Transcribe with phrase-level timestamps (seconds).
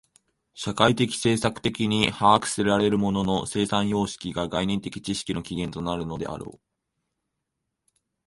[0.55, 6.59] 社会的制作的に把握せられる物の生産様式が概念的知識の起源となるのであろう。